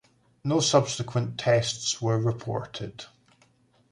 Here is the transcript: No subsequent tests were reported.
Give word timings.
No 0.43 0.59
subsequent 0.61 1.37
tests 1.37 2.01
were 2.01 2.17
reported. 2.17 3.05